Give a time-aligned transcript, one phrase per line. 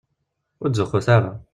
[0.61, 1.31] Ur ttzuxxut ara.